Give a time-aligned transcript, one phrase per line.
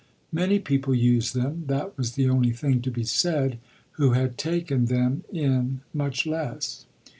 [0.31, 3.59] Many people used them that was the only thing to be said
[3.91, 6.87] who had taken them in much less.